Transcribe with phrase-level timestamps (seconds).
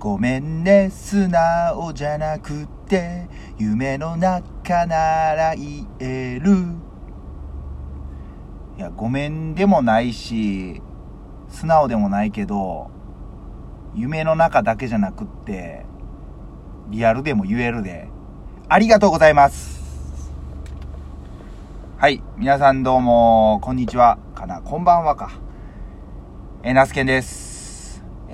[0.00, 3.26] ごめんね、素直じゃなくて、
[3.58, 6.52] 夢の中なら言える。
[8.76, 10.80] いや、ごめんでもないし、
[11.48, 12.90] 素直でもないけど、
[13.92, 15.84] 夢の中だけじゃなくって、
[16.90, 18.06] リアルでも言えるで、
[18.68, 20.30] ありがとうございます。
[21.96, 25.32] はい、皆さんどうも、こんにちは、かな、こんばんはか。
[26.62, 27.47] えー、ナスケンです。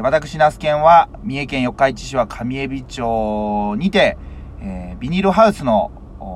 [0.00, 4.16] 私、ナスケンは、三重県四日市市は上海老町にて、
[4.62, 5.90] えービニールハウスの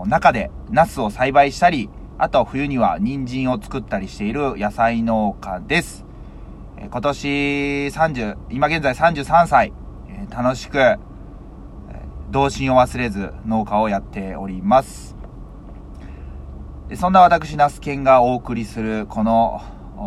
[0.06, 1.88] 中でナスを栽培したり、
[2.18, 6.04] あと冬には人参を作ったりしている野菜農家です。
[6.76, 7.28] えー今年
[7.86, 9.72] 30、今現在33歳、
[10.10, 10.98] えー楽しく、えー
[12.30, 15.16] 童心を忘れず農家をやっております。
[16.94, 19.62] そんな私、ナスケンがお送りするこの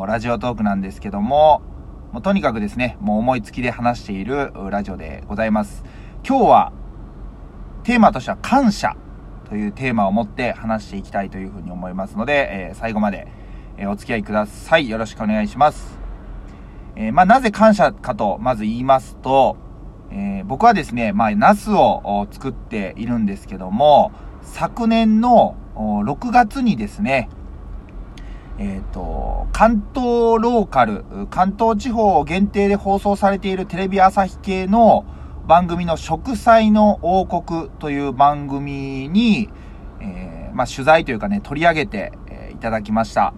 [0.05, 1.63] ラジオトークなんですけども、
[2.11, 5.83] もうとにかくですね、もう思いつきで話しているラジオでございます。
[6.27, 6.73] 今日は、
[7.83, 8.95] テーマとしては感謝
[9.47, 13.27] というテーマを持って話していきたいというふうに思いますので、えー最後まで、
[13.77, 14.89] えーお付き合いください。
[14.89, 15.99] よろしくお願いします。
[16.95, 19.57] えーまあ、なぜ感謝かと、まず言いますと、
[20.09, 24.11] え僕はですね、まあ、ナスを作っているんですけども、
[24.41, 27.29] 昨年の6月にですね、
[28.59, 35.05] えっ、と、関東ローカル、関東地方限定で放送されているテレビ朝日系の
[35.47, 39.49] 番組の食材の王国という番組に、
[40.01, 43.33] えーまあ、取材というかね、取り上げて、えーいただきました。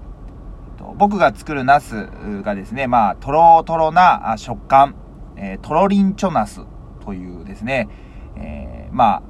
[0.97, 2.07] 僕が作るナス
[2.43, 4.95] がですね、まあ、とろとろな食感、
[5.35, 6.61] えーとろりんちょナス
[7.05, 7.87] というですね、
[8.35, 9.23] えーまあ、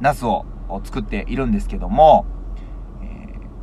[0.00, 0.44] ナスを
[0.82, 2.26] 作っているんですけども、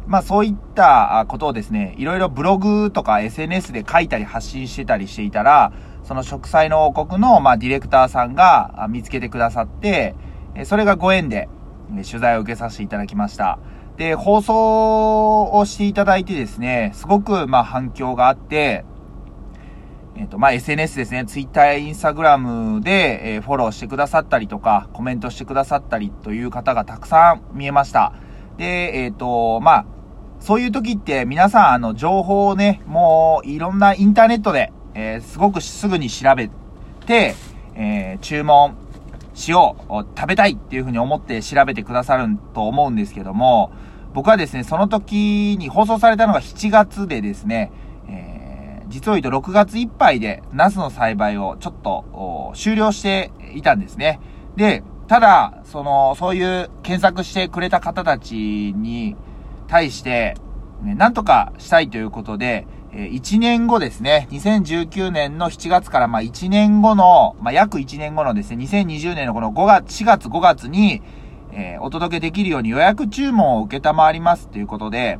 [0.10, 5.72] まあそういったことをですね、いろいろブログとか SNS で書いたり発信してたりしていたら、
[6.04, 10.16] その植栽の王国の、まあ、ディレクターさんが見つけてくださって、
[10.66, 11.48] それがご縁で、
[11.90, 13.60] 取材を受けさせていただきました。
[13.98, 18.86] で、放送をしていただいてですね、すごく、まあ、反響があって、
[20.16, 28.14] えっ、と、まあ、SNS ですね、Twitter や Instagram で、えフォローしてくださったりとか、コメントしてくださったりという方がたくさん見えました。
[28.58, 29.86] で、えっ、と、まあ、
[30.40, 36.50] そういう時って皆さん、あの、情報をね、もう、いろんなインターネットで、えーすごくすぐに調べ
[37.06, 37.36] て、
[37.76, 38.76] えー注文
[39.34, 43.72] しよう、食べたいっていうふうに思って調べてくださると思うんですけども、
[44.14, 47.72] 僕はですね、その時に放送されたのが7月でですね、
[48.08, 48.40] えー
[48.90, 54.20] 実を言うと6月いっぱいでナスの栽培をちょっと終了していたんですね。
[54.56, 59.16] で、ただ、その、そういう検索してくれた方たちに
[59.70, 60.36] 対して、
[60.82, 71.02] ね、なんとかしたいということで、え1年後ですね、2019年の7月からまあ1年後の、まあ約1年後のですね、2020年のこの5月、4月5月に、
[71.52, 75.20] えーお届けできるように予約注文を受けたまわりますということで、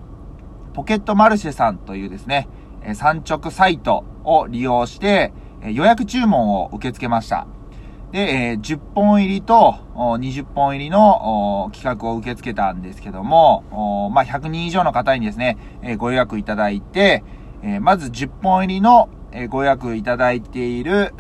[0.74, 2.48] ポケットマルシェさんというですね、
[2.82, 7.46] えー産直サイトを利用して、えー予約注文を受け付けました。
[8.12, 17.24] で、えー10本入りと20本入りの企画を受け付けたんですけども、まあ、100人以上の方にですね、えご予約いただいて、
[17.62, 21.14] えまず10本入りの、えご予約いただいている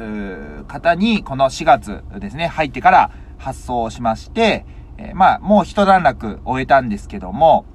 [0.67, 4.65] 方に、この4月ですね、入ってから発送しまして、
[4.97, 7.65] えまあ、もう一段落終えたんですけども、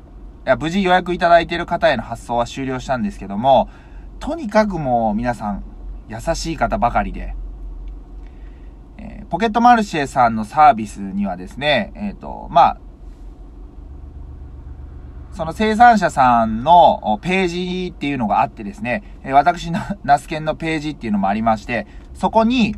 [0.44, 3.68] いや、無事予約いただいている方への発送は終了したんですけども、
[4.18, 5.64] とにかくもう皆さん、
[6.08, 7.34] 優しい方ばかりで、
[9.30, 12.80] ポケットマルシェさんのサービスにはですね、えっ、と、まあ、
[15.32, 19.02] その生産者さんのページっていうのがあってですね、
[19.32, 22.76] 私の ナスケンのページっていうのもありまして、そこに、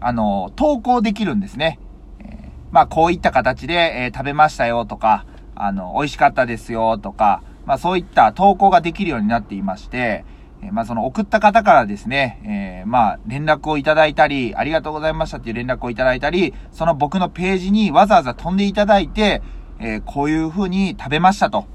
[0.00, 1.78] あの、投稿できるんですね。
[2.20, 5.24] えまあ、こういった形で、え食べましたよとか、
[5.54, 10.24] あの、美味しかったですよとか、まあ、そういった投稿ができるようになっていまして、
[10.66, 19.42] えまあ、その送った方からですね、えーまあ、連絡をいただいたり、ありがとうございましたっていう連絡をいただいたり、その僕のページにわざわざ飛んでいただいて、
[19.78, 21.66] えーこういう風に食べましたと。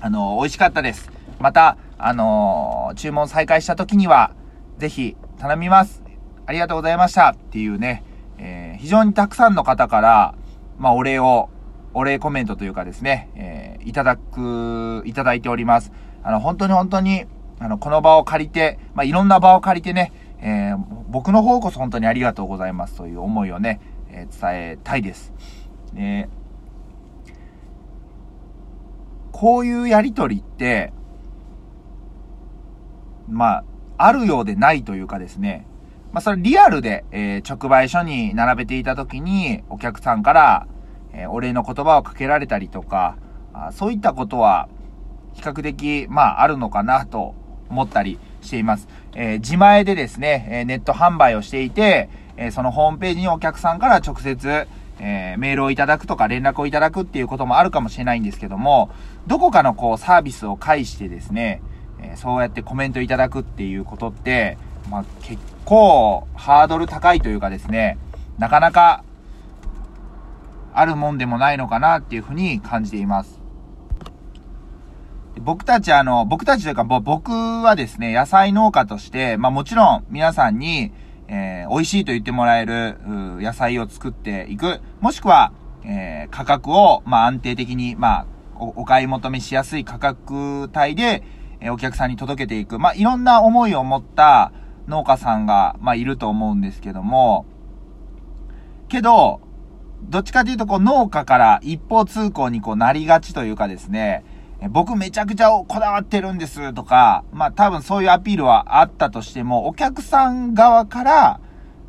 [0.00, 1.10] あの、美味しかったです。
[1.40, 4.32] また、あの注文再開した時には、
[4.78, 6.02] ぜひ頼みます。
[6.46, 8.04] ありがとうございましたっていうね、
[8.38, 10.34] え非常にたくさんの方から、
[10.78, 11.48] まあ、お礼を、
[11.94, 15.92] お礼コメントというかですね、えーいただく、いただいております。
[16.24, 17.24] あの、本当に本当に、
[17.58, 23.80] あの、この場を借りて、まあ、いろんな場を借りてね、えー僕の方こそ本当にありがとうございますという思いをね、
[24.10, 25.32] えー伝えたいです。
[25.92, 26.28] ね
[29.32, 30.92] こういうやりとりって、
[33.28, 33.64] まあ、
[33.98, 35.66] あるようでないというかですね、
[36.12, 40.66] まあ、それリアルで、えー、直売所に並べていた時に、お客さんから、
[41.12, 43.18] えー、お礼の言葉をかけられたりとか、
[43.52, 44.68] あそういったことは、
[45.34, 47.34] 比較的、まあ、あるのかなと
[47.70, 48.88] 思ったりしています。
[49.14, 54.68] えー、自前でですね、えネット販売をしていて、えそのホームページにお客さんから直接、
[54.98, 58.90] えー、メールをいただくとか連絡をいただくっていうこともあるかもしれないんですけども、
[59.26, 61.62] どこかのこうサービスを介してですね、
[62.00, 64.58] えー、そうやってコメントいただくっていうことって、
[64.90, 67.98] まあ、結構ハードル高いというかですね、
[68.38, 69.02] なかなか
[70.72, 73.35] あるもんでもないのかなっていうふうに感じています。
[75.40, 80.92] 僕たちあの、僕たちというか僕はですね、野菜農家として、まあもちろん皆さんに、
[81.28, 84.80] えー、美味しいと言ってもらえる、野菜を作っていく。
[85.00, 85.52] もしくは、
[85.84, 88.26] えー、価格を、まあ、安定的に、まあ
[88.58, 91.22] お、お買い求めしやすい価格帯で、
[91.60, 92.78] えー、お客さんに届けていく。
[92.78, 94.52] まあ、いろんな思いを持った
[94.88, 97.46] 農家さんが、まあ、いると思うんですけども、
[98.88, 99.40] けど、
[100.02, 104.24] どっちかというと、こう、農家から一方通行にこうなりがちというかですね、
[104.70, 111.40] 僕めちゃくちゃこだわってるんですとか、まあ多分そういうアピールはあったとしても、お客さん側から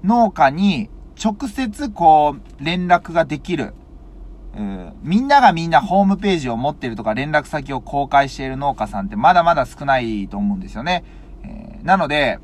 [0.03, 0.89] 農家に
[1.23, 3.73] 直接こう連絡ができる。
[4.55, 11.03] うん、みんながみんなホームページを持ってるとか連絡先を公開している農家さんってまだまだ少ないと思うんですよね。
[11.43, 12.39] えー、なので、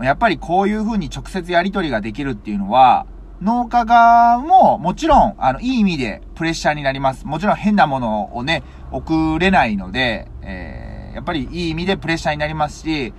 [0.00, 3.06] やっぱりこういう風に直接やり取りができるっていうのは、
[3.42, 7.26] 農家側ももちろん、あの、いい意味でプレッシャーになります。
[7.26, 8.62] もちろん変なものをね、
[8.92, 13.12] 送れないので、えー、やっぱりいい意味でプレッシャーになりますし、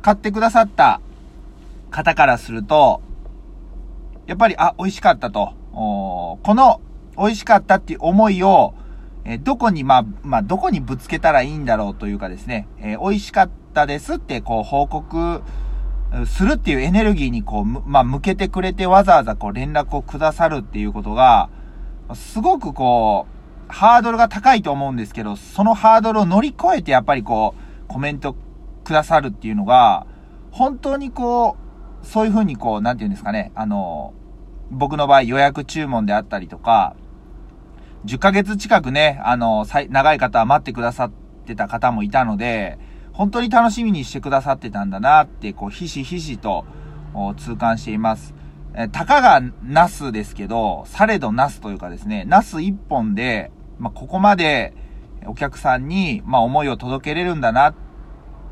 [0.00, 1.00] 買ってくださった
[1.90, 3.02] 方からすると、
[4.26, 5.52] やっぱり、あ、美味しかったと。
[5.72, 6.80] この
[7.18, 8.72] 美味しかったっていう思いを、
[9.24, 15.42] えどこに、まあ、まあ、どこにぶつけたらいいんだろうというかですね、えー、美味しかったですって、こう、報告
[16.26, 21.48] するっていうエネルギーにこう、まあ、向けてくれてわざわざこう連絡をくださるっていうことが、
[22.14, 23.26] すごくこ
[23.68, 28.36] う、ハードルが高いと思うんですけど、そのハードルを乗り越えてやっぱりこう、コメント
[28.84, 30.06] くださるっていうのが、
[30.50, 31.56] 本当にこ
[32.02, 34.12] う、そういうふうにこう、なんて言うんですかね、あの、
[34.70, 36.94] 僕の場合予約注文であったりとか、
[38.04, 41.10] 10ヶ月近くね、あの、長い方は待ってくださっ
[41.46, 42.78] てた方もいたので、
[43.12, 46.64] 本当に楽しみにしてくださってたんだなって、こう、ひしひしと
[47.36, 48.34] 痛感しています。
[48.74, 54.72] えたかがナスですけど、されどナスというかですね、ナス一本で、まあ、ここまで
[55.26, 57.74] お客さんに、まあ、思いを届けれるんだなっ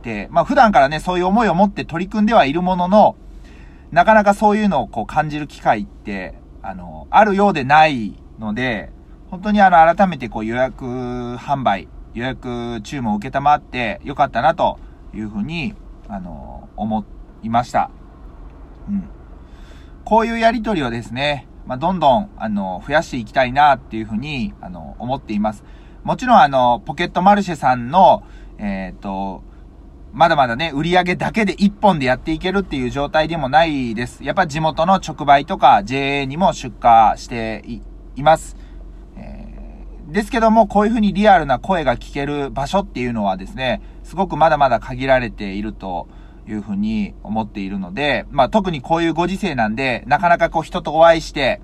[0.03, 3.17] て、まあ、普段からね、そういう思いを持って取り組んではいるものの、
[3.93, 8.93] なかなかそういうのをこう感じる機会って、あの、あるようでないので、
[9.31, 14.79] 本当にあの、改めてこう予約販売、予約注文を受ってよかったなと
[15.15, 15.75] いうふうに、
[16.09, 17.05] あの、思
[17.43, 17.91] いました。
[18.89, 19.09] うん。
[20.05, 25.63] こういうやりとりをですね、まあ、どんどん、あの、増やしていきたいなっていうふうに、あの、思っています。
[26.03, 28.25] もちろん、あの、ポケットマルシェさんの、
[28.59, 29.43] えっ、ー、と、
[30.13, 34.25] まだまだね、売り上げだけで1本でやっていけるっていう状態でもないです。
[34.25, 37.65] やっぱ地元の直売とか JA にも出荷して
[38.17, 38.57] います。
[40.11, 46.09] ですけども、こういうふうにリアルな声が聞ける場所っていうのはですね、すごくまだまだ限られていると
[46.49, 51.61] いうふうに思っているので、まあ特にこういうご時世なんで、なかなかこう人とお会いして、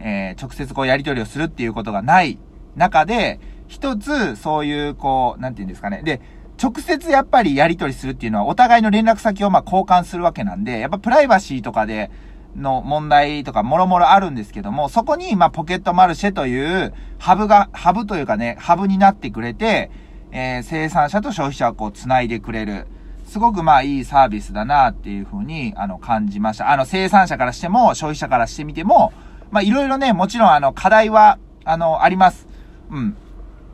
[0.00, 2.38] えー、直接こうやり取りをするっていうことがない
[2.74, 6.02] 中で、一つそういうこう、なんていうんですかね。
[6.02, 6.20] で、
[6.60, 12.10] 直接やっぱりやり取りするっていうのはお互いの連絡先をまあ交換するわけなんで、やっぱプライバシーとかで、
[12.56, 19.90] の問題とかもろもろあるんですけども、そこに、まあ、ポケットマルシェというハブが、ハブというかね、ハブになってくれて、
[20.32, 22.86] えー、生産者と消費者をこう繋いでくれる。
[23.26, 26.70] すごくまあいいサービスだなっていうふうに、あの、感じました。
[26.70, 29.12] あの、生産者からしても、消費者からしてみても、
[29.50, 32.46] まあいろいろね、もちろんあの、課題は、あの、あります。
[32.90, 33.16] うん。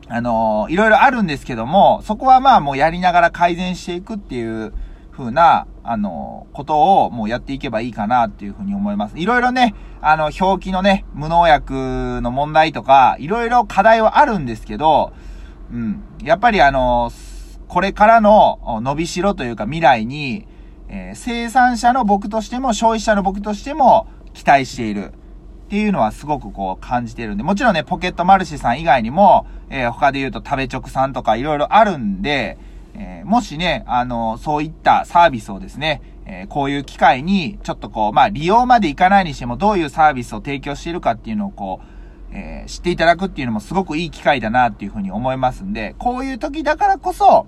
[0.07, 4.73] あの、いろいろあるんですけども、そこはまあもうやりながら改善していくっていう
[5.15, 9.17] 風な、あの、ことをもうやっていけばいいかなっていうふうに思います。
[9.17, 15.13] いろいろね、あの、表記のね、無農薬の問題とか、いろいろ課題はあるんですけど、
[15.71, 16.03] うん。
[16.23, 17.11] やっぱりあの、
[17.67, 20.47] これからの伸びしろというか未来に、
[20.89, 25.13] えー、生産者の僕としても消費者の僕としても期待している。
[25.63, 32.59] っていうのはすごくこう感じてるんで、もちろんね、ポケットマルシェさん以外にも、えー、他で言うと食べ直さんとかいろいろあるんで、
[32.95, 47.45] えー、もしね、あの、そういったサービスをですね、えー、こういう機会に、ちょっとこう、まあ、利用までいかないにしても、どういうサービスを提供しているかっていうのをこう、えー、知っていただくっていうのもすごくいい機会だなっていうふうに思いますんで、こういう時だからこそ、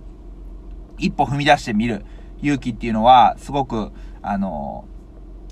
[0.97, 2.05] 一歩踏み出してみる。
[2.41, 4.85] 勇気っていうのは、すごく、あの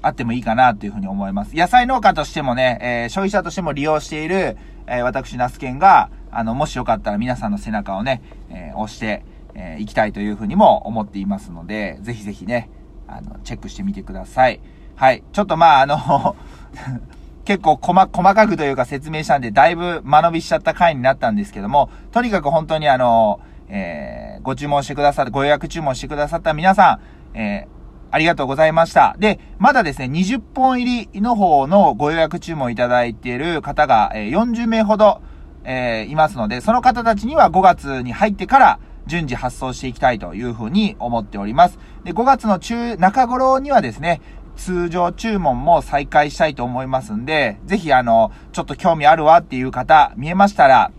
[0.01, 1.55] あってもいいかなというふうに思います。
[1.55, 9.23] 野菜農家としてもね、えー、消費者としても利用している、え、私、ナスケンが、あの、もしよかったら皆さんの背中をね、え、押して、
[9.55, 12.69] えー、いきたいというふうにも思っていますので、ぜひぜひね、
[13.07, 14.60] あの、チェックしてみてください。
[14.95, 15.24] はい。
[15.31, 16.36] ちょっとまあ、あの
[17.45, 27.00] 結構細、細かくというか説明したんで、だいぶ間延びしちゃった回になったんですけども、とにかく本当にあの、えー、ご注文してくださった、ご予約注文してくださった皆さ
[27.33, 27.67] ん、えー、
[28.12, 29.15] ありがとうございました。
[29.19, 35.22] で、まだですね、20本入りの方のご予約注文いただいている方が、えー、40名ほど、
[35.65, 41.79] えー、いますので、その方たちには5月に入ってから順次発送していきたいというふうに思っております。
[42.03, 44.22] で、5月の中、中頃にはですね、
[44.55, 50.91] 通常注文も再開したいと思いますんで、ぜひあの、ちょっと興味あるわっていう方、見えましたら、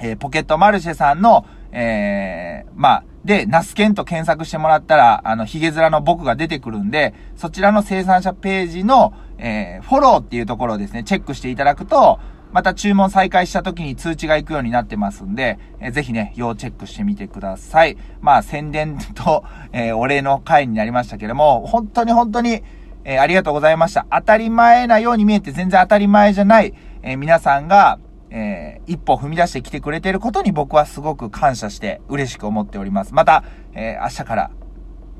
[0.00, 12.20] えー、ポケットマルシェさんの、えー、まあ、で、ナスケンと検索してもらったら、あの、ヒゲ面の僕が出てくるんで、そちらの生産者ページの、えー、フォローっていうところをですね、チェックしていただくと、
[12.52, 17.96] また注文再開した時に通知が行くようになってますんで、えー、ぜひね、要チェックしてみてください。
[18.20, 22.62] まあ、宣伝と、えー、お礼の回になりましたけども、本当に本当に、
[23.04, 24.06] えー、ありがとうございました。
[24.10, 27.98] 当たり前なように見えて全然当たり前じゃない、えー、皆さんが、
[28.30, 33.14] えー、一歩踏み出してきてくれてることに僕はすごく感謝して嬉しく思っております。
[33.14, 34.50] また、えー、明日から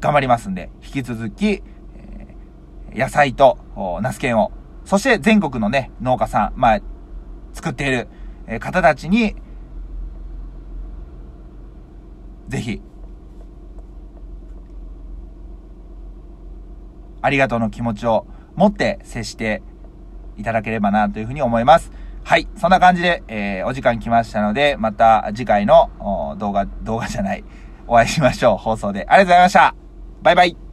[0.00, 3.58] 頑張りますんで、引き続き、えー、野菜と、
[4.02, 4.52] ナスケンを、
[4.84, 6.80] そして全国のね、農家さん、まあ、
[7.58, 8.08] 作っている、
[8.46, 9.34] え方たちに、
[12.46, 12.80] ぜひ、
[17.20, 19.62] ありがとうの気持ちを持って接して
[20.36, 21.90] いただければなというふうに思います。
[22.22, 22.46] はい。
[22.56, 25.90] そんな感じで、えー、お時間来ましたので、また次回の
[26.38, 27.44] 動画、動画じゃない、
[27.88, 28.56] お会いしましょう。
[28.56, 29.04] 放送で。
[29.08, 29.74] ありがとうございました。
[30.22, 30.67] バイバイ。